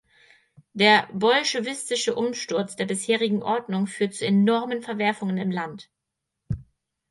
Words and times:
Der 0.73 1.07
bolschewistische 1.13 2.15
Umsturz 2.15 2.75
der 2.75 2.85
bisherigen 2.87 3.43
Ordnung 3.43 3.85
führt 3.85 4.15
zu 4.15 4.25
enormen 4.25 4.81
Verwerfungen 4.81 5.37
im 5.37 5.51
Land. 5.51 5.91